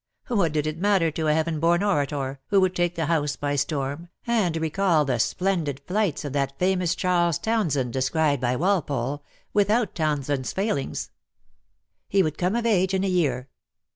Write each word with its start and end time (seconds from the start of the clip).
What 0.29 0.51
did 0.53 0.65
it 0.65 0.79
matter 0.79 1.11
to 1.11 1.27
a 1.27 1.33
Heaven 1.35 1.59
born 1.59 1.83
orator, 1.83 2.39
who 2.47 2.59
would 2.59 2.75
take 2.75 2.95
the 2.95 3.05
House 3.05 3.35
by 3.35 3.55
storm, 3.55 4.09
and 4.25 4.57
recall 4.57 5.05
the 5.05 5.19
splendid 5.19 5.79
flights 5.85 6.25
of 6.25 6.33
that 6.33 6.57
famous 6.57 6.95
Charles 6.95 7.37
Townshend 7.37 7.93
described 7.93 8.41
by 8.41 8.55
Walpole, 8.55 9.23
without 9.53 9.93
Townshend's 9.93 10.53
failings? 10.53 11.11
He 12.09 12.23
would 12.23 12.39
come 12.39 12.55
of 12.55 12.65
age 12.65 12.95
in 12.95 13.03
a 13.03 13.07
year. 13.07 13.47